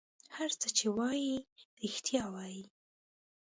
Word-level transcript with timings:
هر 0.35 0.51
څه 0.61 0.67
چې 0.77 0.85
وایي 0.97 1.31
رېښتیا 1.81 2.23
وایي. 2.33 2.61